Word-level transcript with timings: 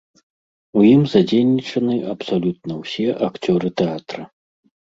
У 0.79 0.85
ім 0.91 1.03
задзейнічаны 1.11 1.95
абсалютна 2.13 2.79
ўсе 2.81 3.07
акцёры 3.29 3.67
тэатра. 3.83 4.23